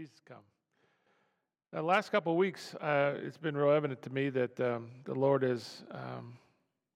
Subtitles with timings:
[0.00, 0.38] Jesus come.
[1.72, 5.12] The last couple of weeks, uh, it's been real evident to me that um, the
[5.12, 6.38] Lord has um,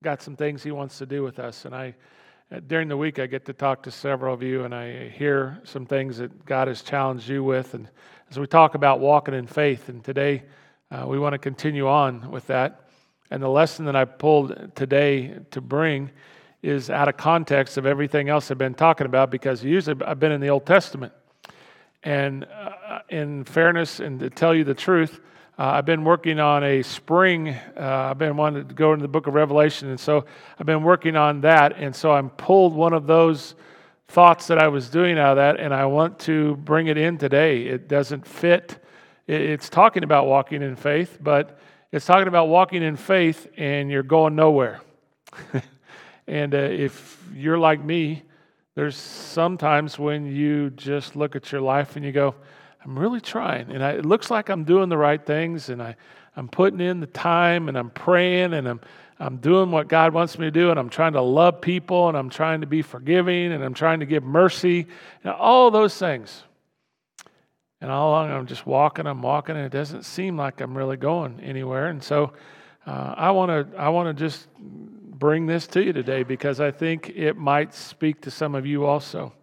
[0.03, 1.67] got some things He wants to do with us.
[1.67, 1.95] And I,
[2.51, 5.61] uh, during the week, I get to talk to several of you, and I hear
[5.65, 7.75] some things that God has challenged you with.
[7.75, 7.91] And
[8.31, 10.45] as we talk about walking in faith, and today
[10.91, 12.89] uh, we want to continue on with that.
[13.31, 16.11] And the lesson that I pulled today to bring
[16.63, 20.33] is out of context of everything else I've been talking about because usually I've been
[20.33, 21.13] in the Old Testament.
[22.05, 22.73] And uh,
[23.09, 25.21] in fairness, and to tell you the truth,
[25.59, 27.51] uh, I've been working on a spring.
[27.51, 27.61] Uh,
[28.11, 30.25] I've been wanting to go into the book of Revelation, and so
[30.59, 31.77] I've been working on that.
[31.77, 33.55] And so I'm pulled one of those
[34.09, 37.19] thoughts that I was doing out of that, and I want to bring it in
[37.19, 37.67] today.
[37.67, 38.79] It doesn't fit.
[39.27, 41.59] It's talking about walking in faith, but
[41.93, 44.81] it's talking about walking in faith and you're going nowhere.
[46.27, 48.25] and uh, if you're like me,
[48.75, 52.35] there's sometimes when you just look at your life and you go,
[52.85, 53.71] I'm really trying.
[53.71, 55.97] And I, it looks like I'm doing the right things and I,
[56.37, 58.81] I'm putting in the time and I'm praying and I'm,
[59.19, 62.17] I'm doing what God wants me to do and I'm trying to love people and
[62.17, 64.87] I'm trying to be forgiving and I'm trying to give mercy
[65.23, 66.43] and all those things.
[67.81, 70.97] And all along I'm just walking, I'm walking, and it doesn't seem like I'm really
[70.97, 71.89] going anywhere.
[71.89, 72.33] And so
[72.87, 76.71] uh, I want to I want to just bring this to you today because I
[76.71, 79.35] think it might speak to some of you also.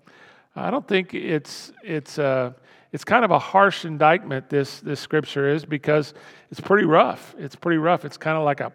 [0.55, 2.53] I don't think it's it's uh,
[2.91, 4.49] it's kind of a harsh indictment.
[4.49, 6.13] This this scripture is because
[6.49, 7.35] it's pretty rough.
[7.37, 8.05] It's pretty rough.
[8.05, 8.71] It's kind of like a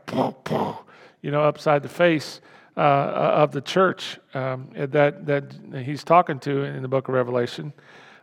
[1.22, 2.40] you know upside the face
[2.76, 7.72] uh, of the church um, that that he's talking to in the book of Revelation.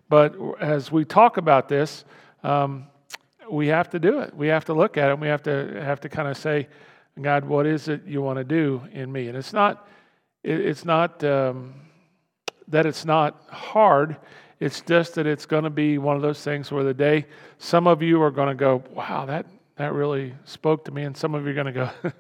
[0.10, 2.06] But as we talk about this,
[2.44, 2.88] um,
[3.50, 4.36] we have to do it.
[4.36, 5.20] We have to look at it.
[5.20, 6.68] we have to have to kind of say
[7.22, 9.28] God, what is it you want to do in me?
[9.28, 9.88] And it's not,
[10.44, 11.76] it's not um,
[12.68, 14.18] that it's not hard.
[14.64, 17.26] It's just that it's going to be one of those things where the day
[17.58, 21.04] some of you are going to go, wow, that, that really spoke to me.
[21.04, 21.90] And some of you are going to go,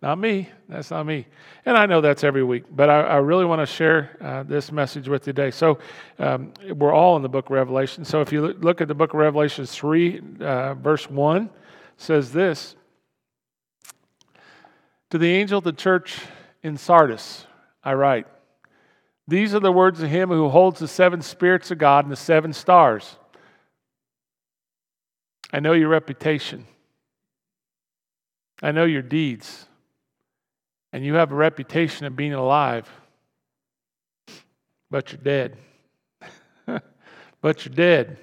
[0.00, 0.48] not me.
[0.68, 1.26] That's not me.
[1.66, 4.70] And I know that's every week, but I, I really want to share uh, this
[4.70, 5.50] message with you today.
[5.50, 5.80] So
[6.20, 8.04] um, we're all in the book of Revelation.
[8.04, 11.50] So if you look at the book of Revelation 3, uh, verse 1,
[11.96, 12.76] says this
[15.10, 16.20] to the angel of the church
[16.62, 17.48] in Sardis,
[17.82, 18.28] I write
[19.30, 22.16] These are the words of him who holds the seven spirits of God and the
[22.16, 23.16] seven stars.
[25.52, 26.66] I know your reputation,
[28.60, 29.66] I know your deeds,
[30.92, 32.90] and you have a reputation of being alive,
[34.90, 35.56] but you're dead.
[37.40, 38.18] but you're dead.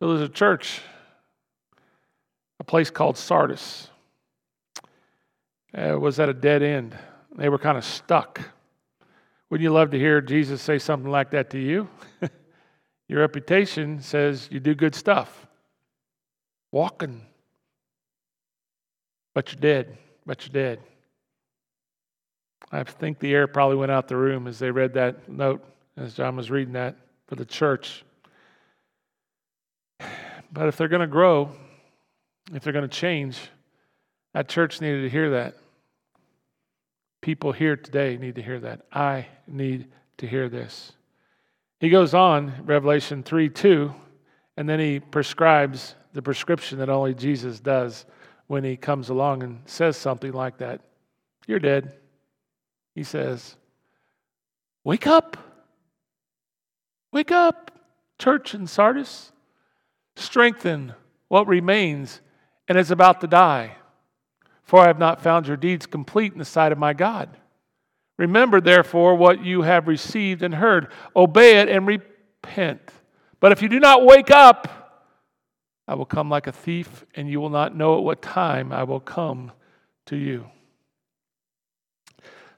[0.00, 0.80] So there's a church
[2.58, 3.88] a place called Sardis.
[5.72, 6.98] Uh, was at a dead end.
[7.36, 8.40] They were kind of stuck.
[9.50, 11.88] Wouldn't you love to hear Jesus say something like that to you?
[13.08, 15.46] Your reputation says you do good stuff,
[16.72, 17.22] walking,
[19.34, 20.80] but you're dead, but you're dead.
[22.72, 25.64] I think the air probably went out the room as they read that note,
[25.96, 26.96] as John was reading that
[27.28, 28.02] for the church.
[30.50, 31.50] But if they're going to grow,
[32.52, 33.38] if they're going to change,
[34.34, 35.54] that church needed to hear that.
[37.26, 38.82] People here today need to hear that.
[38.92, 39.88] I need
[40.18, 40.92] to hear this.
[41.80, 43.92] He goes on, Revelation 3 2,
[44.56, 48.06] and then he prescribes the prescription that only Jesus does
[48.46, 50.82] when he comes along and says something like that.
[51.48, 51.94] You're dead.
[52.94, 53.56] He says,
[54.84, 55.36] Wake up.
[57.12, 57.72] Wake up,
[58.20, 59.32] church in Sardis.
[60.14, 60.94] Strengthen
[61.26, 62.20] what remains
[62.68, 63.78] and is about to die.
[64.66, 67.30] For I have not found your deeds complete in the sight of my God.
[68.18, 70.88] Remember, therefore, what you have received and heard.
[71.14, 72.80] Obey it and repent.
[73.40, 75.12] But if you do not wake up,
[75.88, 78.82] I will come like a thief, and you will not know at what time I
[78.82, 79.52] will come
[80.06, 80.46] to you.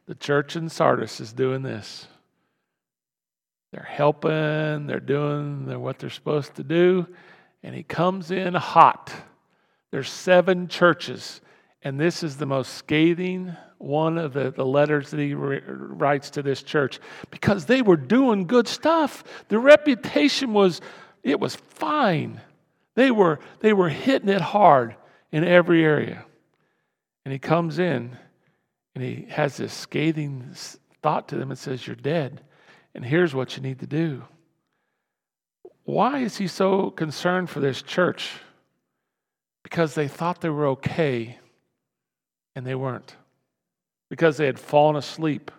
[0.06, 2.08] The church in Sardis is doing this.
[3.70, 7.06] They're helping, they're doing what they're supposed to do,
[7.62, 9.12] and he comes in hot
[9.90, 11.40] there's seven churches,
[11.82, 16.30] and this is the most scathing one of the, the letters that he re- writes
[16.30, 16.98] to this church
[17.30, 19.22] because they were doing good stuff.
[19.48, 20.80] The reputation was,
[21.22, 22.40] it was fine.
[22.96, 24.96] They were, they were hitting it hard
[25.30, 26.24] in every area.
[27.24, 28.16] And he comes in
[28.96, 30.50] and he has this scathing
[31.02, 32.40] thought to them and says, You're dead.
[32.94, 34.24] And here's what you need to do.
[35.84, 38.32] Why is he so concerned for this church?
[39.68, 41.38] because they thought they were okay
[42.58, 43.14] and they weren't,
[44.10, 45.52] because they had fallen asleep,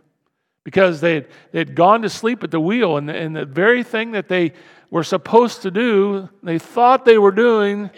[0.66, 4.28] because they'd, they'd gone to sleep at the wheel, and, and the very thing that
[4.28, 4.52] they
[4.92, 7.90] were supposed to do, they thought they were doing,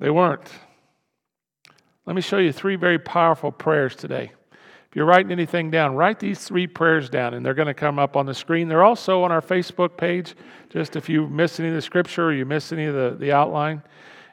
[0.00, 0.50] they weren't.
[2.04, 4.32] Let me show you three very powerful prayers today.
[4.50, 8.00] If you're writing anything down, write these three prayers down, and they're going to come
[8.00, 8.66] up on the screen.
[8.66, 10.34] They're also on our Facebook page,
[10.70, 13.30] just if you miss any of the scripture or you miss any of the, the
[13.30, 13.80] outline.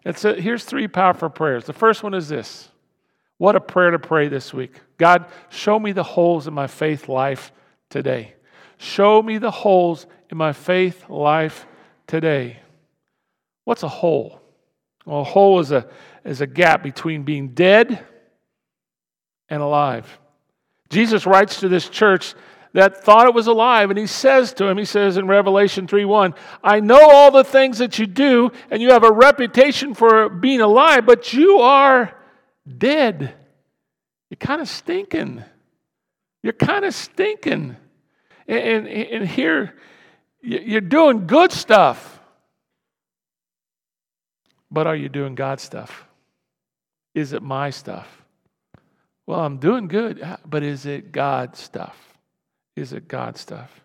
[0.06, 1.65] It's a, here's three powerful prayers.
[1.65, 2.69] The first one is this
[3.39, 4.74] What a prayer to pray this week.
[4.97, 7.53] God, show me the holes in my faith life
[7.89, 8.36] today.
[8.77, 11.65] Show me the holes in my faith life
[12.06, 12.59] today.
[13.63, 14.41] What's a hole?
[15.06, 15.88] Well, a hole is a,
[16.25, 18.06] is a gap between being dead
[19.47, 20.19] and alive.
[20.89, 22.36] Jesus writes to this church
[22.74, 26.03] that thought it was alive, and he says to him, he says in Revelation 3
[26.03, 30.27] 1, I know all the things that you do, and you have a reputation for
[30.27, 32.19] being alive, but you are
[32.77, 33.33] dead.
[34.30, 35.44] You're kind of stinking.
[36.44, 37.75] You're kind of stinking.
[38.48, 39.75] And, and, and here,
[40.42, 42.19] you're doing good stuff.
[44.71, 46.06] But are you doing God stuff?
[47.16, 48.07] Is it my stuff?
[49.25, 51.98] Well, I'm doing good, uh, but is it God stuff?
[52.75, 53.81] Is it God stuff?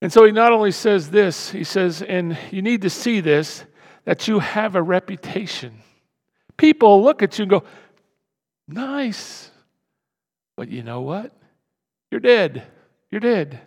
[0.00, 3.64] And so he not only says this, he says, and you need to see this,
[4.04, 5.82] that you have a reputation.
[6.58, 7.62] People look at you and go,
[8.66, 9.50] nice.
[10.56, 11.32] But you know what?
[12.10, 12.66] You're dead.
[13.10, 13.60] You're dead.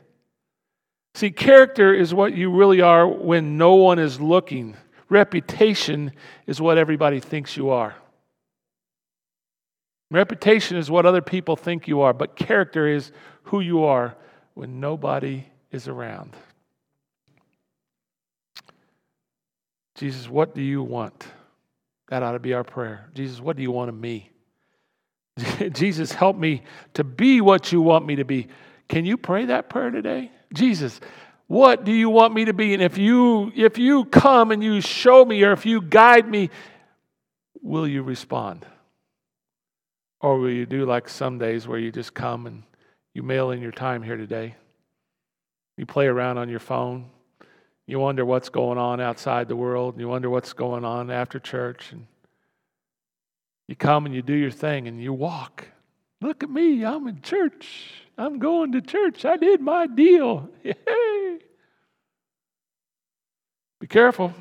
[1.16, 4.78] See, character is what you really are when no one is looking.
[5.10, 6.12] Reputation
[6.48, 7.96] is what everybody thinks you are.
[10.10, 13.12] Reputation is what other people think you are, but character is
[13.44, 14.16] who you are
[14.54, 16.36] when nobody is around.
[19.96, 21.26] Jesus, what do you want?
[22.12, 23.10] That ought to be our prayer.
[23.14, 24.30] Jesus, what do you want of me?
[25.72, 26.64] Jesus, help me
[26.94, 28.50] to be what you want me to be.
[28.90, 30.30] Can you pray that prayer today?
[30.54, 31.00] Jesus,
[31.48, 32.74] what do you want me to be?
[32.74, 36.50] And if you if you come and you show me or if you guide me,
[37.62, 38.66] will you respond?
[40.20, 42.64] Or will you do like some days where you just come and
[43.14, 44.56] you mail in your time here today?
[45.78, 47.10] You play around on your phone.
[47.92, 49.96] You wonder what's going on outside the world.
[49.96, 51.92] and You wonder what's going on after church.
[51.92, 52.08] And
[53.68, 55.68] you come and you do your thing and you walk.
[56.22, 56.86] Look at me.
[56.86, 57.92] I'm in church.
[58.18, 59.26] I'm going to church.
[59.26, 60.50] I did my deal.
[60.64, 61.40] Yay.
[63.82, 64.34] Be careful.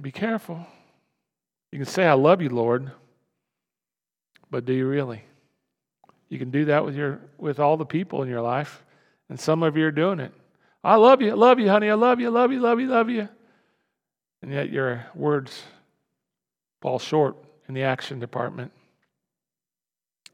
[0.00, 0.66] Be careful.
[1.70, 2.90] You can say, I love you, Lord.
[4.50, 5.22] But do you really?
[6.28, 8.82] You can do that with your with all the people in your life,
[9.28, 10.32] and some of you are doing it.
[10.86, 13.10] I love you, I love you, honey, I love you, love you, love you, love
[13.10, 13.28] you.
[14.40, 15.64] And yet your words
[16.80, 17.36] fall short
[17.68, 18.70] in the action department.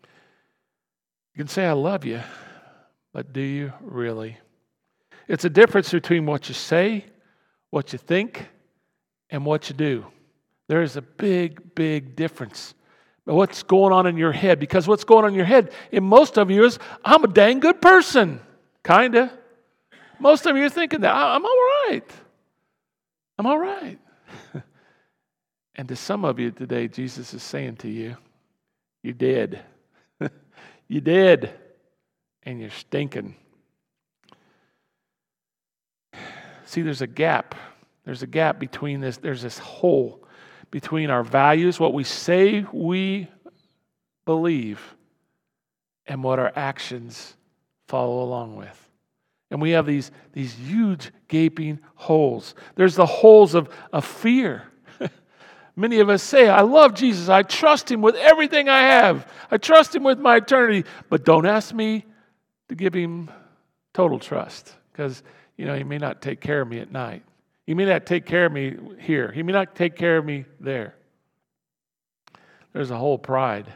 [0.02, 2.20] You can say, I love you,
[3.14, 4.36] but do you really?
[5.26, 7.06] It's a difference between what you say,
[7.70, 8.46] what you think,
[9.30, 10.04] and what you do.
[10.68, 12.74] There is a big, big difference
[13.24, 14.58] what's going on in your head.
[14.58, 17.60] Because what's going on in your head in most of you is, I'm a dang
[17.60, 18.40] good person.
[18.84, 19.32] Kinda.
[20.22, 22.04] Most of you are thinking that I'm all right.
[23.40, 23.98] I'm all right.
[25.74, 28.16] and to some of you today, Jesus is saying to you,
[29.02, 29.58] You did.
[30.88, 31.50] you did.
[32.44, 33.34] And you're stinking.
[36.66, 37.56] See, there's a gap.
[38.04, 40.24] There's a gap between this, there's this hole
[40.70, 43.26] between our values, what we say we
[44.24, 44.94] believe,
[46.06, 47.34] and what our actions
[47.88, 48.91] follow along with.
[49.52, 52.54] And we have these, these huge gaping holes.
[52.74, 54.62] There's the holes of, of fear.
[55.76, 57.28] Many of us say, I love Jesus.
[57.28, 59.30] I trust him with everything I have.
[59.50, 60.88] I trust him with my eternity.
[61.10, 62.06] But don't ask me
[62.70, 63.30] to give him
[63.92, 65.22] total trust because,
[65.58, 67.22] you know, he may not take care of me at night.
[67.66, 69.30] He may not take care of me here.
[69.32, 70.94] He may not take care of me there.
[72.72, 73.70] There's a hole pride.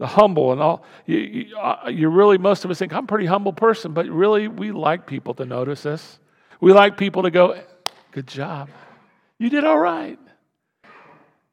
[0.00, 0.82] The humble and all.
[1.06, 4.06] You, you, uh, you, really, most of us think, I'm a pretty humble person, but
[4.06, 6.18] really, we like people to notice us.
[6.60, 7.62] We like people to go,
[8.10, 8.70] Good job.
[9.38, 10.18] You did all right.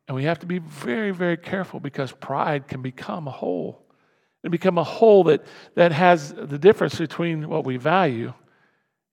[0.08, 3.84] And we have to be very, very careful because pride can become a hole.
[4.44, 5.44] and become a hole that,
[5.75, 8.34] that has the difference between what we value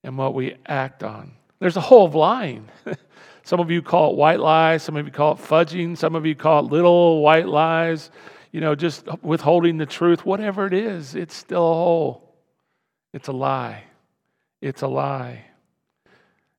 [0.03, 1.33] and what we act on.
[1.59, 2.69] There's a hole of lying.
[3.43, 6.25] some of you call it white lies, some of you call it fudging, some of
[6.25, 8.11] you call it little white lies,
[8.55, 10.25] you know, just withholding the truth.
[10.25, 12.37] Whatever it is, it's still a hole.
[13.11, 13.83] It's a lie.
[14.61, 15.43] It's a lie.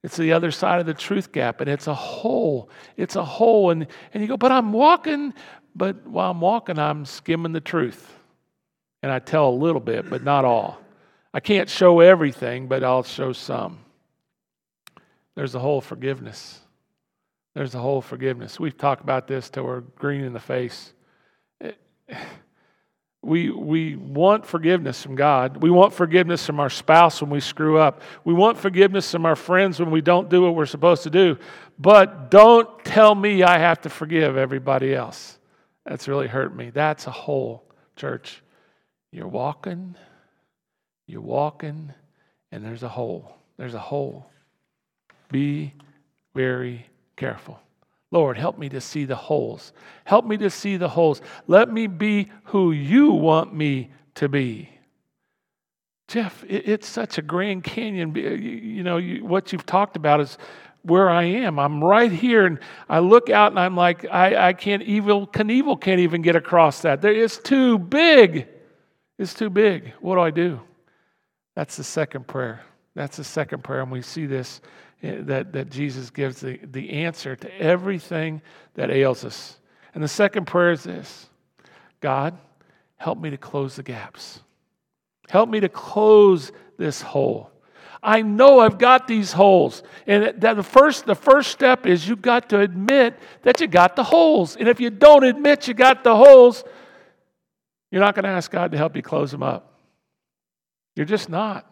[0.02, 2.68] It's the other side of the truth gap, and it's a hole.
[2.98, 3.70] It's a hole.
[3.70, 5.32] And, and you go, but I'm walking,
[5.74, 8.14] but while I'm walking, I'm skimming the truth.
[9.02, 10.78] And I tell a little bit, but not all.
[11.32, 13.78] I can't show everything, but I'll show some.
[15.34, 16.60] There's a hole forgiveness.
[17.54, 18.60] There's a hole forgiveness.
[18.60, 20.92] We've talked about this till we're green in the face.
[23.22, 25.60] We, we want forgiveness from God.
[25.60, 28.02] We want forgiveness from our spouse when we screw up.
[28.24, 31.36] We want forgiveness from our friends when we don't do what we're supposed to do.
[31.76, 35.38] But don't tell me I have to forgive everybody else.
[35.84, 36.70] That's really hurt me.
[36.70, 37.64] That's a hole,
[37.96, 38.42] church.
[39.10, 39.96] You're walking,
[41.08, 41.92] you're walking,
[42.52, 43.36] and there's a hole.
[43.56, 44.30] There's a hole.
[45.32, 45.72] Be
[46.34, 46.86] very
[47.16, 47.58] careful.
[48.12, 49.72] Lord, help me to see the holes.
[50.04, 51.20] Help me to see the holes.
[51.46, 54.70] Let me be who you want me to be.
[56.08, 58.14] Jeff, it's such a Grand Canyon.
[58.14, 60.38] You know, what you've talked about is
[60.82, 61.58] where I am.
[61.58, 65.80] I'm right here, and I look out and I'm like, I, I can't, Evel Knievel
[65.80, 67.02] can't even get across that.
[67.02, 68.46] There, It's too big.
[69.18, 69.92] It's too big.
[70.00, 70.60] What do I do?
[71.56, 72.60] That's the second prayer.
[72.94, 74.60] That's the second prayer, and we see this
[75.06, 78.42] Eh, that, that Jesus gives the, the answer to everything
[78.74, 79.58] that ails us.
[79.94, 81.28] And the second prayer is this
[82.00, 82.36] God,
[82.96, 84.40] help me to close the gaps.
[85.28, 87.50] Help me to close this hole.
[88.02, 89.82] I know I've got these holes.
[90.06, 94.04] And the first, the first step is you've got to admit that you got the
[94.04, 94.54] holes.
[94.56, 96.62] And if you don't admit you got the holes,
[97.90, 99.80] you're not going to ask God to help you close them up.
[100.94, 101.68] You're just not.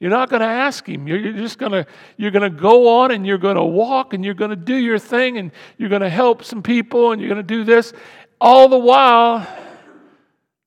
[0.00, 1.08] You're not going to ask him.
[1.08, 1.86] You're, just going to
[2.16, 4.76] you're going to go on and you're going to walk and you're going to do
[4.76, 7.92] your thing and you're going to help some people and you're going to do this.
[8.40, 9.46] All the while,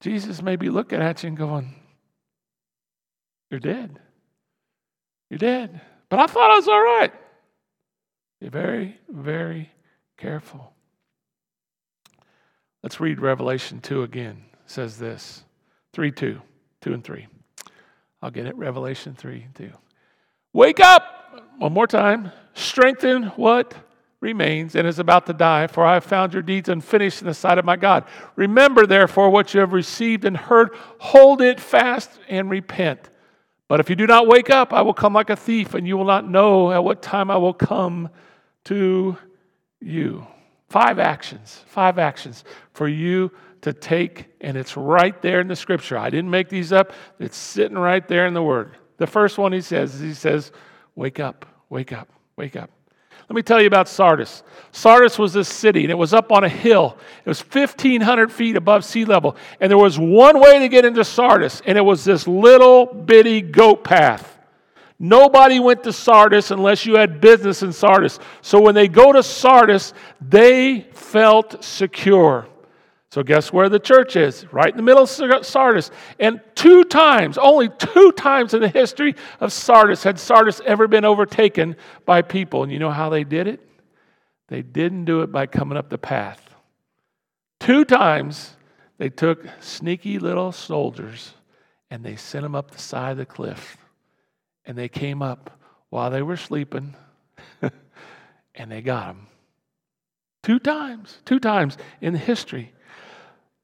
[0.00, 1.74] Jesus may be looking at you and going,
[3.50, 3.98] "You're dead.
[5.30, 7.12] You're dead." But I thought I was all right.
[8.38, 9.70] Be very, very
[10.18, 10.74] careful.
[12.82, 14.44] Let's read Revelation 2 again.
[14.52, 15.44] It says this
[15.94, 16.42] 3 2,
[16.82, 17.28] 2 and 3.
[18.22, 18.56] I'll get it.
[18.56, 19.70] Revelation 3 2.
[20.52, 21.04] Wake up!
[21.58, 22.30] One more time.
[22.54, 23.74] Strengthen what
[24.20, 27.34] remains and is about to die, for I have found your deeds unfinished in the
[27.34, 28.04] sight of my God.
[28.36, 33.10] Remember, therefore, what you have received and heard, hold it fast and repent.
[33.66, 35.96] But if you do not wake up, I will come like a thief, and you
[35.96, 38.10] will not know at what time I will come
[38.64, 39.16] to
[39.80, 40.26] you.
[40.68, 45.96] Five actions, five actions for you to take, and it's right there in the scripture.
[45.96, 48.76] I didn't make these up, it's sitting right there in the word.
[48.98, 50.52] The first one he says, is he says,
[50.94, 52.70] Wake up, wake up, wake up.
[53.28, 54.42] Let me tell you about Sardis.
[54.72, 56.98] Sardis was this city, and it was up on a hill.
[57.24, 59.36] It was 1,500 feet above sea level.
[59.58, 63.40] And there was one way to get into Sardis, and it was this little bitty
[63.40, 64.38] goat path.
[64.98, 68.18] Nobody went to Sardis unless you had business in Sardis.
[68.42, 72.46] So when they go to Sardis, they felt secure.
[73.12, 74.50] So, guess where the church is?
[74.54, 75.90] Right in the middle of Sardis.
[76.18, 81.04] And two times, only two times in the history of Sardis, had Sardis ever been
[81.04, 81.76] overtaken
[82.06, 82.62] by people.
[82.62, 83.60] And you know how they did it?
[84.48, 86.40] They didn't do it by coming up the path.
[87.60, 88.56] Two times,
[88.96, 91.34] they took sneaky little soldiers
[91.90, 93.76] and they sent them up the side of the cliff.
[94.64, 96.94] And they came up while they were sleeping
[98.54, 99.26] and they got them.
[100.42, 102.72] Two times, two times in history.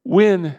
[0.02, 0.56] When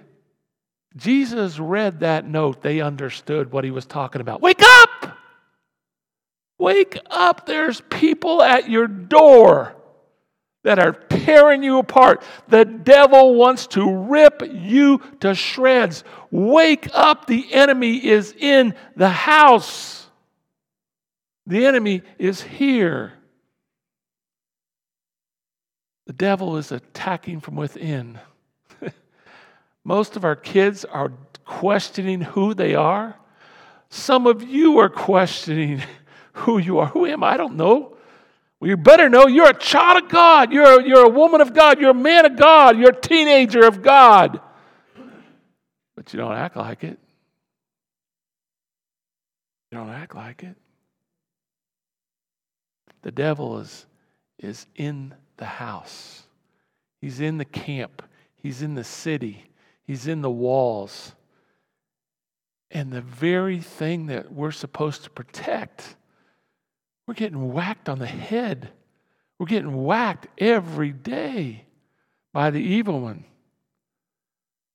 [0.95, 4.41] Jesus read that note, they understood what he was talking about.
[4.41, 5.17] Wake up!
[6.57, 7.45] Wake up!
[7.45, 9.75] There's people at your door
[10.63, 12.21] that are tearing you apart.
[12.49, 16.03] The devil wants to rip you to shreds.
[16.31, 17.27] Wake up!
[17.27, 20.07] The enemy is in the house.
[21.47, 23.13] The enemy is here.
[26.07, 28.19] The devil is attacking from within.
[29.83, 31.11] Most of our kids are
[31.45, 33.15] questioning who they are.
[33.89, 35.81] Some of you are questioning
[36.33, 36.87] who you are.
[36.87, 37.33] Who am I?
[37.33, 37.95] I don't know.
[38.59, 40.51] Well, you better know you're a child of God.
[40.51, 41.79] You're you're a woman of God.
[41.79, 42.77] You're a man of God.
[42.77, 44.41] You're a teenager of God.
[45.95, 46.99] But you don't act like it.
[49.71, 50.55] You don't act like it.
[53.01, 53.85] The devil is,
[54.39, 56.23] is in the house,
[57.01, 58.03] he's in the camp,
[58.35, 59.48] he's in the city.
[59.89, 61.13] He's in the walls.
[62.69, 65.95] And the very thing that we're supposed to protect,
[67.07, 68.69] we're getting whacked on the head.
[69.39, 71.65] We're getting whacked every day
[72.33, 73.23] by the evil one.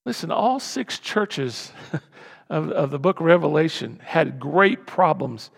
[0.05, 1.71] Listen, all six churches
[2.51, 5.53] of, of the book of Revelation had great problems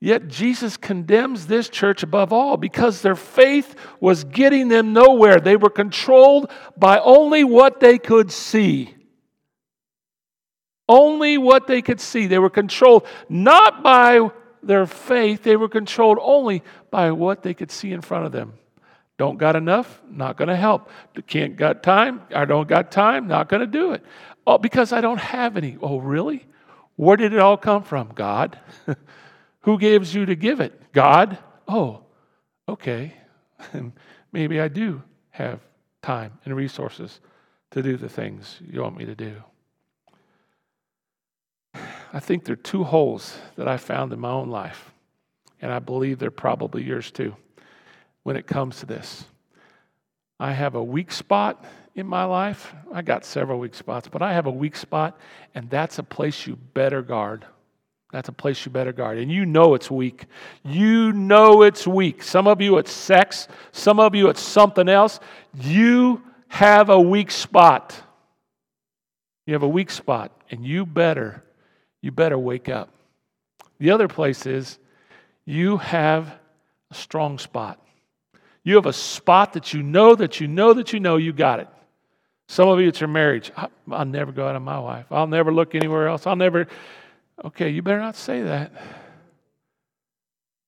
[0.00, 5.40] Yet Jesus condemns this church above all because their faith was getting them nowhere.
[5.40, 8.94] They were controlled by only what they could see.
[10.88, 12.26] Only what they could see.
[12.26, 14.30] They were controlled not by
[14.62, 18.54] their faith, they were controlled only by what they could see in front of them.
[19.16, 20.90] Don't got enough, not going to help.
[21.26, 24.04] Can't got time, I don't got time, not going to do it.
[24.46, 25.76] Oh, because I don't have any.
[25.82, 26.46] Oh, really?
[26.96, 28.12] Where did it all come from?
[28.14, 28.58] God.
[29.60, 30.92] Who gives you to give it?
[30.92, 31.38] God.
[31.66, 32.02] Oh,
[32.68, 33.14] okay.
[34.32, 35.60] Maybe I do have
[36.02, 37.20] time and resources
[37.70, 39.42] to do the things you want me to do.
[42.12, 44.92] I think there are two holes that I found in my own life,
[45.60, 47.36] and I believe they're probably yours too
[48.22, 49.24] when it comes to this.
[50.40, 52.74] I have a weak spot in my life.
[52.92, 55.18] I got several weak spots, but I have a weak spot,
[55.54, 57.44] and that's a place you better guard.
[58.12, 59.18] That's a place you better guard.
[59.18, 60.26] And you know it's weak.
[60.64, 62.22] You know it's weak.
[62.22, 65.20] Some of you it's sex, some of you it's something else.
[65.54, 68.00] You have a weak spot.
[69.46, 71.42] You have a weak spot, and you better,
[72.02, 72.90] you better wake up.
[73.78, 74.78] The other place is
[75.46, 76.34] you have
[76.90, 77.82] a strong spot.
[78.62, 81.60] You have a spot that you know that you know that you know you got
[81.60, 81.68] it.
[82.48, 83.50] Some of you, it's your marriage.
[83.90, 85.06] I'll never go out of my wife.
[85.10, 86.26] I'll never look anywhere else.
[86.26, 86.66] I'll never.
[87.44, 88.72] Okay, you better not say that.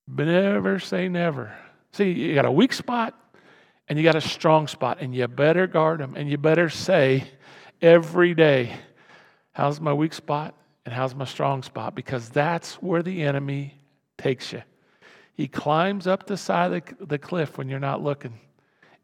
[0.07, 1.53] Never say never.
[1.93, 3.15] See, you got a weak spot
[3.89, 7.25] and you got a strong spot, and you better guard them, and you better say
[7.83, 8.73] every day,
[9.53, 10.55] How's my weak spot
[10.87, 11.97] and how's my strong spot?
[11.97, 13.75] Because that's where the enemy
[14.17, 14.62] takes you.
[15.35, 18.39] He climbs up the side of the, the cliff when you're not looking,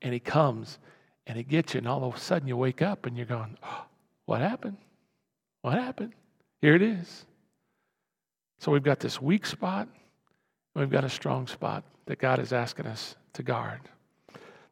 [0.02, 0.78] and he comes
[1.26, 3.58] and he gets you, and all of a sudden you wake up and you're going,
[3.64, 3.86] oh,
[4.26, 4.76] What happened?
[5.62, 6.12] What happened?
[6.60, 7.26] Here it is.
[8.58, 9.88] So we've got this weak spot,
[10.74, 13.80] we've got a strong spot that God is asking us to guard.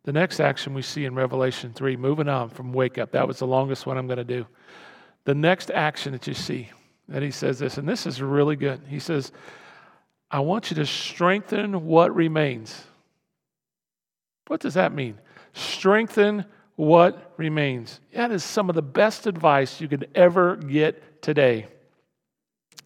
[0.04, 3.38] The next action we see in Revelation 3, moving on from wake up, that was
[3.38, 4.46] the longest one I'm going to do.
[5.24, 6.70] The next action that you see,
[7.08, 8.82] that he says this, and this is really good.
[8.86, 9.32] He says,
[10.30, 12.84] I want you to strengthen what remains.
[14.46, 15.18] What does that mean?
[15.54, 16.44] Strengthen
[16.76, 18.00] what remains.
[18.12, 21.68] That is some of the best advice you could ever get today.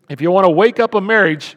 [0.08, 1.56] If you want to wake up a marriage,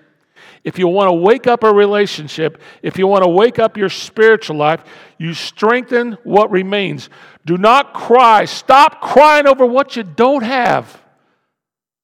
[0.64, 3.90] if you want to wake up a relationship, if you want to wake up your
[3.90, 4.84] spiritual life,
[5.18, 7.10] you strengthen what remains.
[7.46, 8.46] Do not cry.
[8.46, 11.02] Stop crying over what you don't have.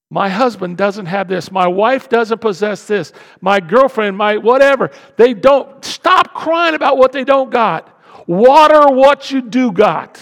[0.10, 1.51] My husband doesn't have this.
[1.51, 3.12] My wife doesn't possess this.
[3.41, 4.89] My girlfriend, my whatever.
[5.17, 5.83] They don't.
[5.83, 7.93] Stop crying about what they don't got.
[8.25, 10.21] Water what you do got.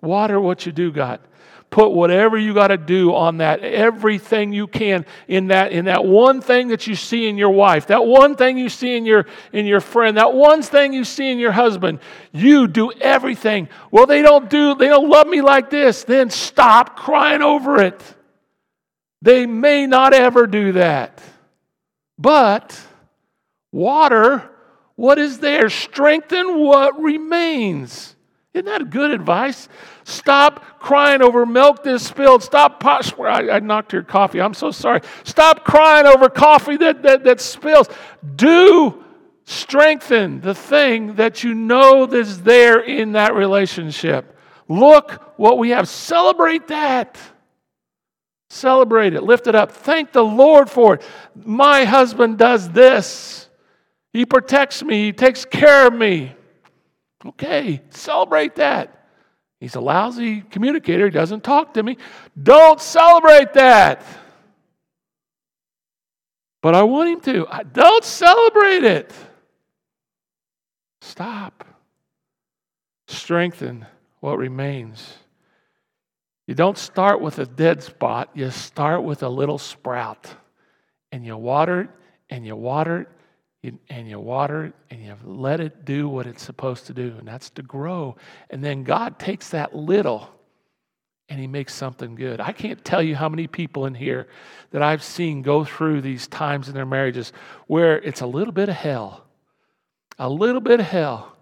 [0.00, 1.20] Water what you do got
[1.70, 6.04] put whatever you got to do on that everything you can in that in that
[6.04, 9.24] one thing that you see in your wife that one thing you see in your
[9.52, 12.00] in your friend that one thing you see in your husband.
[12.32, 13.68] You do everything.
[13.90, 18.02] Well they don't do they don't love me like this then stop crying over it.
[19.22, 21.22] They may not ever do that.
[22.18, 22.78] But
[23.70, 24.50] water
[24.96, 25.70] what is there?
[25.70, 28.14] Strengthen what remains
[28.52, 29.68] isn't that good advice?
[30.04, 32.42] Stop crying over milk that's spilled.
[32.42, 34.40] Stop, I, I knocked your coffee.
[34.40, 35.02] I'm so sorry.
[35.22, 37.88] Stop crying over coffee that, that, that spills.
[38.36, 39.04] Do
[39.44, 44.36] strengthen the thing that you know that's there in that relationship.
[44.68, 45.88] Look what we have.
[45.88, 47.18] Celebrate that.
[48.48, 49.22] Celebrate it.
[49.22, 49.70] Lift it up.
[49.70, 51.02] Thank the Lord for it.
[51.36, 53.48] My husband does this.
[54.12, 56.34] He protects me, he takes care of me.
[57.24, 59.06] Okay, celebrate that.
[59.60, 61.04] He's a lousy communicator.
[61.04, 61.98] He doesn't talk to me.
[62.42, 64.02] Don't celebrate that.
[66.62, 67.46] But I want him to.
[67.72, 69.12] Don't celebrate it.
[71.02, 71.64] Stop.
[73.06, 73.86] Strengthen
[74.20, 75.14] what remains.
[76.46, 80.34] You don't start with a dead spot, you start with a little sprout.
[81.12, 81.90] And you water it,
[82.28, 83.08] and you water it,
[83.62, 87.28] and you water it and you let it do what it's supposed to do, and
[87.28, 88.16] that's to grow.
[88.48, 90.30] And then God takes that little
[91.28, 92.40] and He makes something good.
[92.40, 94.26] I can't tell you how many people in here
[94.72, 97.32] that I've seen go through these times in their marriages
[97.66, 99.24] where it's a little bit of hell,
[100.18, 101.36] a little bit of hell,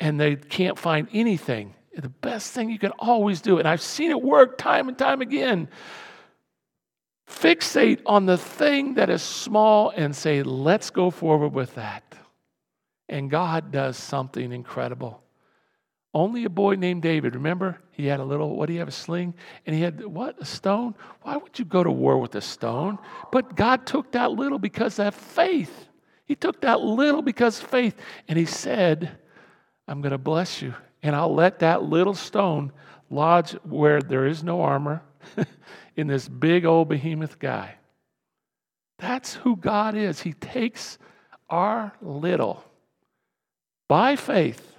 [0.00, 1.74] and they can't find anything.
[1.94, 5.20] The best thing you can always do, and I've seen it work time and time
[5.20, 5.68] again
[7.28, 12.02] Fixate on the thing that is small and say, let's go forward with that.
[13.08, 15.22] And God does something incredible.
[16.14, 17.78] Only a boy named David, remember?
[17.90, 19.34] He had a little, what do you have, a sling?
[19.66, 20.94] And he had, what, a stone?
[21.22, 22.98] Why would you go to war with a stone?
[23.30, 25.86] But God took that little because of faith.
[26.24, 27.94] He took that little because of faith.
[28.26, 29.18] And he said,
[29.86, 30.74] I'm going to bless you.
[31.02, 32.72] And I'll let that little stone
[33.10, 35.02] lodge where there is no armor,
[35.96, 37.74] in this big old behemoth guy.
[38.98, 40.20] That's who God is.
[40.20, 40.98] He takes
[41.48, 42.64] our little
[43.88, 44.74] by faith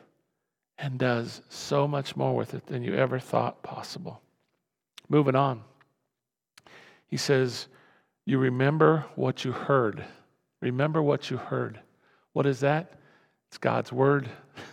[0.78, 4.22] and does so much more with it than you ever thought possible.
[5.10, 5.62] Moving on.
[7.08, 7.68] He says,
[8.26, 10.06] You remember what you heard.
[10.62, 11.80] Remember what you heard.
[12.34, 13.00] What is that?
[13.50, 14.30] It's God's word.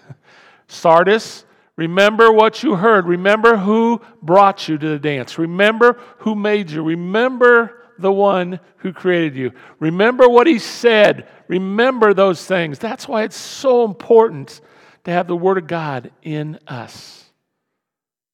[0.69, 1.45] Sardis,
[1.77, 3.07] remember what you heard.
[3.07, 5.39] Remember who brought you to the dance.
[5.39, 6.83] Remember who made you.
[6.83, 9.53] Remember the one who created you.
[9.81, 11.29] Remember what he said.
[11.49, 12.79] Remember those things.
[12.79, 14.61] That's why it's so important
[15.05, 17.25] to have the Word of God in us.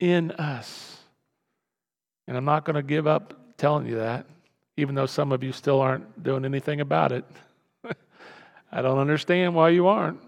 [0.00, 0.98] In us.
[2.26, 4.26] And I'm not going to give up telling you that,
[4.76, 7.24] even though some of you still aren't doing anything about it.
[8.72, 10.20] I don't understand why you aren't.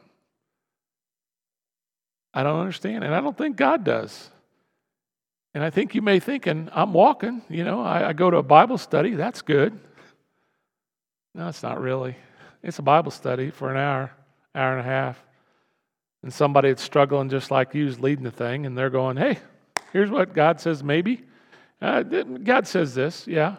[2.35, 4.31] I don't understand, and I don't think God does.
[5.55, 8.39] And I think you may think, and I'm walking, you know, I, I go to
[8.39, 9.79] a Bible study, that's good.
[11.33, 12.17] No, it's not really.
[12.63, 14.13] It's a Bible study for an hour,
[14.55, 15.23] hour and a half.
[16.23, 19.39] And somebody that's struggling just like you is leading the thing, and they're going, hey,
[19.93, 21.23] here's what God says, maybe.
[21.81, 23.57] Uh, God says this, yeah.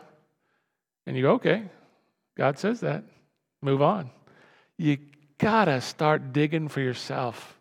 [1.05, 1.63] And you go, okay,
[2.35, 3.03] God says that.
[3.61, 4.09] Move on.
[4.77, 4.97] You
[5.37, 7.54] got to start digging for yourself.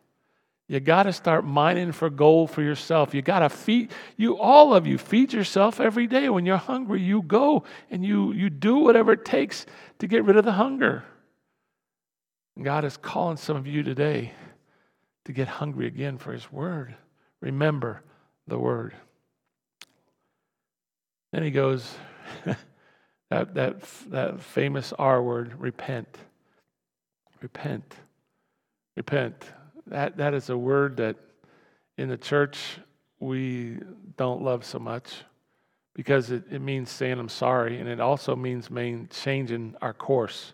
[0.75, 3.15] You got to start mining for gold for yourself.
[3.15, 7.01] You got to feed you all of you feed yourself every day when you're hungry.
[7.01, 9.67] You go and you you do whatever it takes
[10.01, 11.05] to get rid of the hunger.
[12.61, 14.33] God is calling some of you today
[15.27, 16.97] to get hungry again for his word.
[17.41, 18.03] Remember
[18.49, 18.95] the word.
[21.33, 21.95] Then he goes
[23.31, 26.19] that that that famous R word, repent.
[27.41, 27.95] Repent.
[28.97, 29.53] Repent.
[29.87, 31.17] That, that is a word that
[31.97, 32.79] in the church
[33.21, 33.79] we
[34.17, 35.23] don't love so much
[35.95, 40.53] because it, it means saying I'm sorry, and it also means main, changing our course.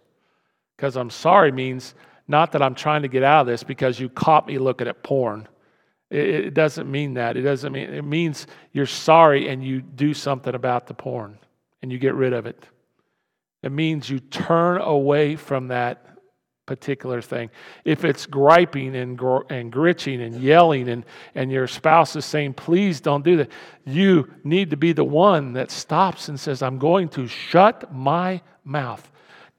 [0.77, 1.95] Because I'm sorry means
[2.29, 5.03] not that I'm trying to get out of this because you caught me looking at
[5.03, 5.49] porn.
[6.11, 7.37] It, it doesn't mean that.
[7.37, 11.39] It doesn't mean it means you're sorry and you do something about the porn
[11.83, 12.65] and you get rid of it.
[13.63, 16.07] It means you turn away from that
[16.71, 17.51] particular thing.
[17.85, 21.05] If it's griping and, gr- and gritching and yelling, and,
[21.35, 23.51] and your spouse is saying, please don't do that,
[23.85, 28.41] you need to be the one that stops and says, I'm going to shut my
[28.63, 29.11] mouth.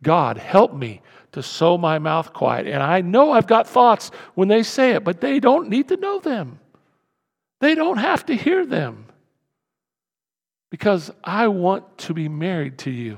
[0.02, 1.02] God, help me
[1.34, 2.65] to sew my mouth quiet.
[2.65, 5.97] And I know I've got thoughts when they say it, but they don't need to
[5.97, 6.62] know them.
[7.60, 9.04] They don't have to hear them.
[10.69, 13.17] Because I want to be married to you.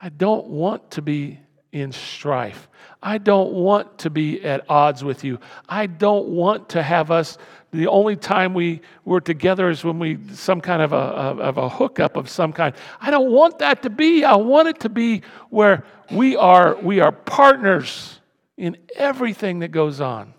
[0.00, 1.38] I don't want to be
[1.72, 2.68] in strife.
[3.02, 5.40] I don't want to be at odds with you.
[5.68, 7.38] I don't want to have us,
[7.72, 11.68] the only time we were together is when we, some kind of a, of a
[11.68, 12.74] hookup of some kind.
[13.00, 14.24] I don't want that to be.
[14.24, 18.20] I want it to be where we are, we are partners
[18.56, 20.34] in everything that goes on.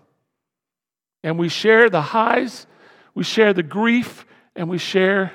[1.24, 2.66] And we share the highs,
[3.14, 5.32] we share the grief, and we share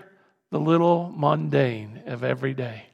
[0.52, 2.89] the little mundane of every day.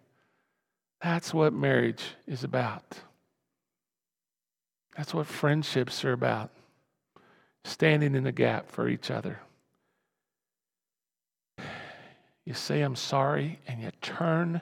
[1.06, 2.98] That's what marriage is about.
[4.98, 6.50] That's what friendships are about
[7.63, 9.39] standing in the gap for each other.
[12.44, 14.62] You say, I'm sorry, and you turn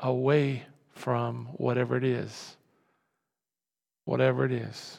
[0.00, 2.56] away from whatever it is.
[4.06, 4.98] Whatever it is.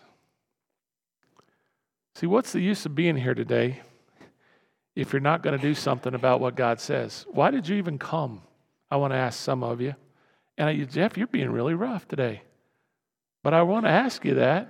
[2.15, 3.81] See, what's the use of being here today
[4.95, 7.25] if you're not going to do something about what God says?
[7.29, 8.41] Why did you even come?
[8.89, 9.95] I want to ask some of you.
[10.57, 12.41] And I, Jeff, you're being really rough today.
[13.43, 14.67] But I want to ask you that.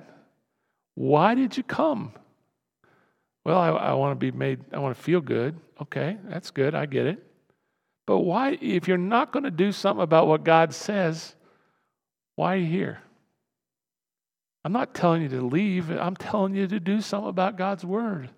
[0.96, 2.14] Why did you come?
[3.44, 5.60] Well, I, I want to be made, I want to feel good.
[5.82, 6.76] Okay, that's good.
[6.76, 7.26] I get it.
[8.06, 11.36] But why, if you're not going to do something about what God says,
[12.36, 13.02] why are you here?
[14.64, 18.30] I'm not telling you to leave, I'm telling you to do something about God's word.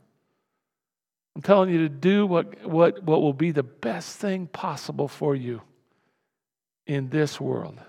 [1.36, 5.36] I'm telling you to do what, what, what will be the best thing possible for
[5.36, 5.62] you
[6.86, 7.80] in this world.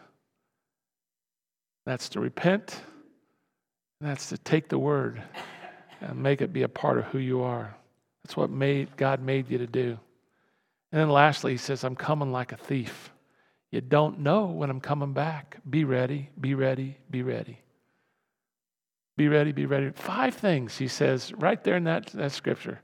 [1.87, 2.81] That's to repent,
[4.01, 5.23] that's to take the word
[6.01, 7.75] and make it be a part of who you are.
[8.25, 9.99] That's what made God made you to do.
[10.93, 13.11] And then lastly, he says, I'm coming like a thief.
[13.71, 15.59] You don't know when I'm coming back.
[15.69, 17.61] Be ready, be ready, be ready.
[19.17, 19.91] Be ready, be ready.
[19.91, 22.81] Five things, he says, right there in that, that scripture,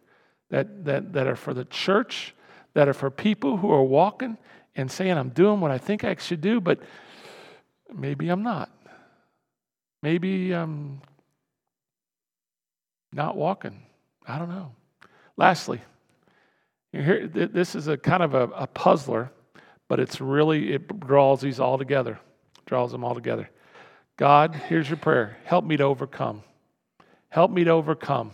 [0.50, 2.34] that, that, that are for the church,
[2.74, 4.36] that are for people who are walking
[4.74, 6.80] and saying, I'm doing what I think I should do, but
[7.92, 8.70] maybe I'm not.
[10.02, 11.02] Maybe I'm
[13.12, 13.83] not walking.
[14.26, 14.72] I don't know.
[15.37, 15.80] Lastly,
[16.92, 19.30] Here, this is a kind of a, a puzzler,
[19.88, 22.18] but it's really, it draws these all together,
[22.66, 23.48] draws them all together.
[24.16, 25.38] God, here's your prayer.
[25.44, 26.42] Help me to overcome.
[27.28, 28.33] Help me to overcome.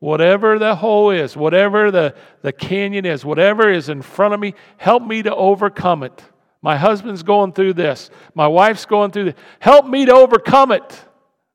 [0.00, 4.54] Whatever the hole is, whatever the, the canyon is, whatever is in front of me,
[4.76, 6.24] help me to overcome it.
[6.62, 8.10] My husband's going through this.
[8.34, 9.34] My wife's going through this.
[9.58, 11.04] Help me to overcome it.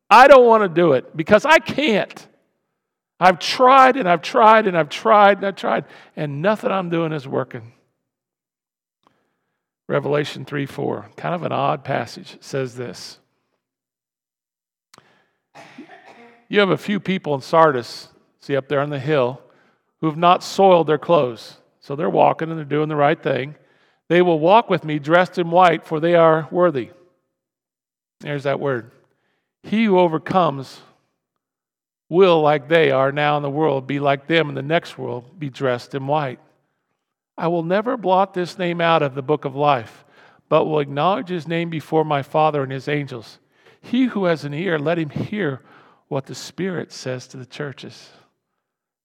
[0.09, 2.27] I don't want to do it because I can't.
[3.19, 7.13] I've tried and I've tried and I've tried and I've tried, and nothing I'm doing
[7.13, 7.73] is working.
[9.87, 13.19] Revelation 3 4, kind of an odd passage, says this.
[16.49, 18.09] You have a few people in Sardis,
[18.43, 19.41] see up there on the hill,
[20.01, 21.57] who have not soiled their clothes.
[21.79, 23.55] So they're walking and they're doing the right thing.
[24.09, 26.89] They will walk with me dressed in white, for they are worthy.
[28.19, 28.91] There's that word.
[29.63, 30.81] He who overcomes
[32.09, 35.39] will, like they are now in the world, be like them in the next world,
[35.39, 36.39] be dressed in white.
[37.37, 40.03] I will never blot this name out of the book of life,
[40.49, 43.39] but will acknowledge his name before my Father and his angels.
[43.79, 45.61] He who has an ear, let him hear
[46.09, 48.09] what the Spirit says to the churches.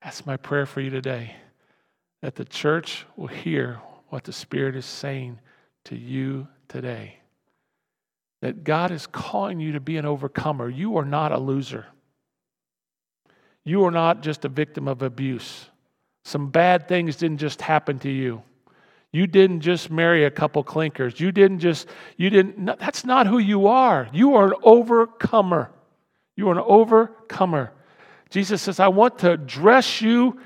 [0.02, 1.34] That's my prayer for you today
[2.22, 5.38] that the church will hear what the Spirit is saying
[5.84, 7.16] to you today.
[8.40, 10.68] That God is calling you to be an overcomer.
[10.68, 11.86] You are not a loser.
[13.64, 15.66] You are not just a victim of abuse.
[16.24, 18.42] Some bad things didn't just happen to you.
[19.12, 21.18] You didn't just marry a couple clinkers.
[21.18, 24.08] You didn't just, you didn't, that's not who you are.
[24.12, 25.70] You are an overcomer.
[26.36, 27.72] You are an overcomer.
[28.30, 30.40] Jesus says, I want to dress you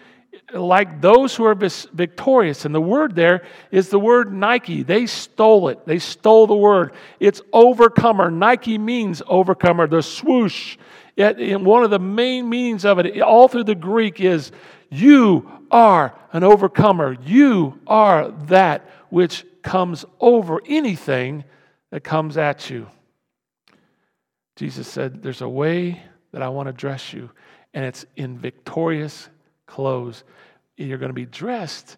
[0.52, 2.64] like those who are victorious.
[2.64, 4.82] And the word there is the word Nike.
[4.82, 6.92] They stole it, they stole the word.
[7.20, 8.30] It's overcomer.
[8.30, 9.86] Nike means overcomer.
[9.86, 10.76] The swoosh
[11.16, 14.50] and one of the main meanings of it, all through the Greek, is
[14.90, 17.16] you are an overcomer.
[17.24, 21.44] You are that which comes over anything
[21.90, 22.88] that comes at you.
[24.56, 27.30] Jesus said, There's a way that I want to dress you,
[27.74, 29.28] and it's in victorious
[29.66, 30.24] clothes.
[30.76, 31.96] You're going to be dressed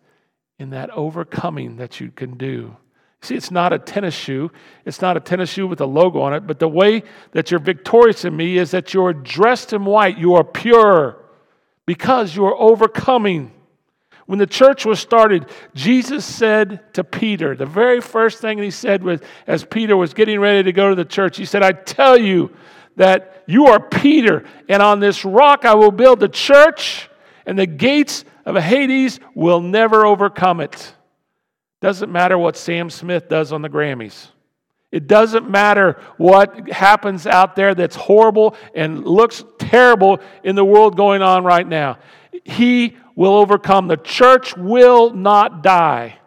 [0.59, 2.77] in that overcoming that you can do.
[3.23, 4.51] See, it's not a tennis shoe.
[4.85, 7.61] It's not a tennis shoe with a logo on it, but the way that you're
[7.61, 10.19] victorious in me is that you're dressed in white.
[10.19, 11.25] You are pure
[11.87, 13.53] because you are overcoming.
[14.27, 19.03] When the church was started, Jesus said to Peter, the very first thing he said
[19.03, 22.19] was, as Peter was getting ready to go to the church, he said, I tell
[22.19, 22.55] you
[22.97, 27.09] that you are Peter, and on this rock I will build the church,
[27.47, 30.95] and the gates of Hades will never overcome it.
[31.81, 34.29] Doesn't matter what Sam Smith does on the Grammys.
[34.91, 40.97] It doesn't matter what happens out there that's horrible and looks terrible in the world
[40.97, 41.99] going on right now.
[42.45, 43.89] He will overcome.
[43.89, 46.19] The church will not die.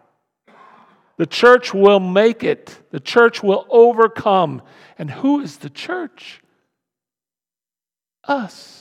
[1.16, 2.78] The church will make it.
[2.92, 4.62] The church will overcome.
[4.98, 6.42] And who is the church?
[8.28, 8.78] Us.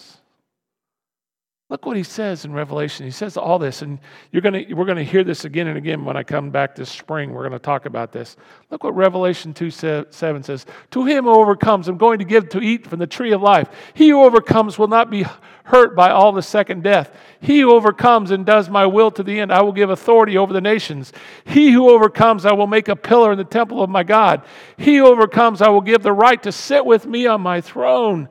[1.69, 3.07] Look what he says in Revelation.
[3.07, 3.99] He says all this, and
[4.31, 6.89] you're gonna, we're going to hear this again and again when I come back this
[6.89, 7.33] spring.
[7.33, 8.37] We're going to talk about this.
[8.71, 9.73] Look what Revelation 2
[10.13, 13.33] 7 says To him who overcomes, I'm going to give to eat from the tree
[13.33, 13.69] of life.
[13.95, 15.27] He who overcomes will not be
[15.65, 17.13] hurt by all the second death.
[17.41, 20.53] He who overcomes and does my will to the end, I will give authority over
[20.53, 21.13] the nations.
[21.45, 24.43] He who overcomes, I will make a pillar in the temple of my God.
[24.77, 28.29] He who overcomes, I will give the right to sit with me on my throne.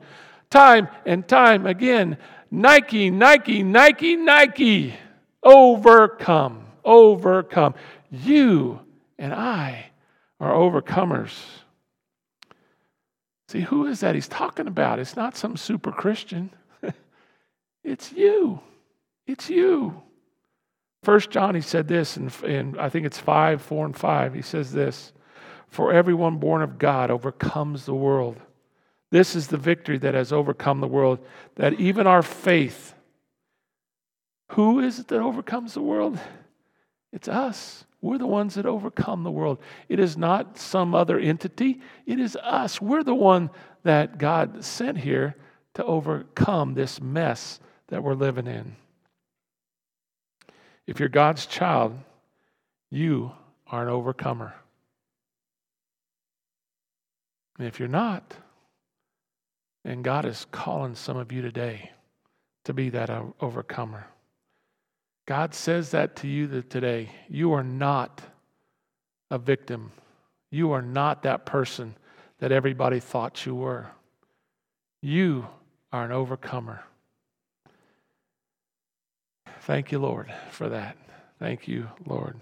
[0.56, 2.16] Time and time again.
[2.50, 4.94] Nike, Nike, Nike, Nike.
[5.42, 7.74] Overcome, overcome.
[8.10, 8.80] You
[9.18, 9.90] and I
[10.40, 11.38] are overcomers.
[13.48, 14.98] See, who is that he's talking about?
[14.98, 16.48] It's not some super Christian.
[17.84, 18.60] it's you.
[19.26, 20.00] It's you.
[21.02, 24.32] First John, he said this, and, and I think it's 5, 4, and 5.
[24.32, 25.12] He says this
[25.68, 28.40] For everyone born of God overcomes the world.
[29.10, 31.20] This is the victory that has overcome the world,
[31.54, 32.94] that even our faith,
[34.52, 36.18] who is it that overcomes the world?
[37.12, 37.84] It's us.
[38.00, 39.58] We're the ones that overcome the world.
[39.88, 42.80] It is not some other entity, it is us.
[42.80, 43.50] We're the one
[43.84, 45.36] that God sent here
[45.74, 48.76] to overcome this mess that we're living in.
[50.86, 51.98] If you're God's child,
[52.90, 53.32] you
[53.66, 54.54] are an overcomer.
[57.58, 58.36] And if you're not,
[59.86, 61.92] and God is calling some of you today
[62.64, 63.08] to be that
[63.40, 64.08] overcomer.
[65.26, 67.08] God says that to you that today.
[67.28, 68.20] You are not
[69.30, 69.92] a victim.
[70.50, 71.94] You are not that person
[72.40, 73.86] that everybody thought you were.
[75.02, 75.46] You
[75.92, 76.82] are an overcomer.
[79.60, 80.96] Thank you, Lord, for that.
[81.38, 82.40] Thank you, Lord.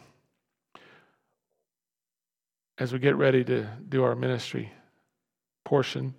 [2.78, 4.72] As we get ready to do our ministry
[5.64, 6.14] portion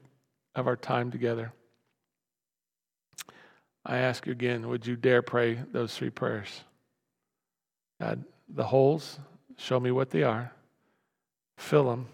[0.55, 1.53] of our time together,
[3.85, 6.63] I ask you again, would you dare pray those three prayers?
[8.01, 9.19] God, the holes,
[9.57, 10.51] show me what they are,
[11.57, 12.07] fill them,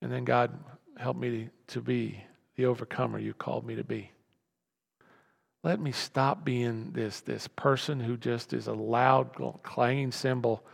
[0.00, 0.58] and then God,
[0.96, 2.22] help me to be
[2.56, 4.10] the overcomer you called me to be.
[5.62, 9.30] Let me stop being this, this person who just is a loud,
[9.62, 10.64] clanging cymbal,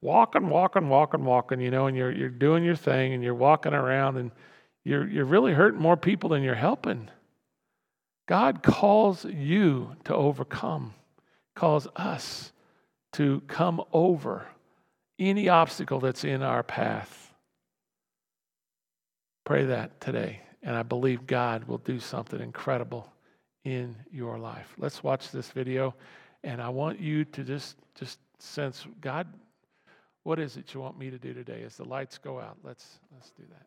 [0.00, 3.72] walking, walking, walking, walking, you know, and you're, you're doing your thing and you're walking
[3.72, 4.30] around and
[4.86, 7.10] you're, you're really hurting more people than you're helping.
[8.28, 10.94] God calls you to overcome,
[11.56, 12.52] calls us
[13.14, 14.46] to come over
[15.18, 17.32] any obstacle that's in our path.
[19.44, 23.12] Pray that today, and I believe God will do something incredible
[23.64, 24.72] in your life.
[24.78, 25.96] Let's watch this video,
[26.44, 29.26] and I want you to just just sense God,
[30.22, 31.64] what is it you want me to do today?
[31.64, 33.66] As the lights go out, let's let's do that.